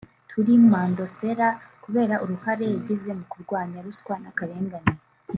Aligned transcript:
Thuli 0.29 0.53
Mandosela 0.71 1.47
kubera 1.83 2.15
uruhare 2.23 2.65
yagize 2.73 3.09
mu 3.17 3.25
kurwanya 3.31 3.77
ruswa 3.85 4.13
n’akarengane 4.21 4.93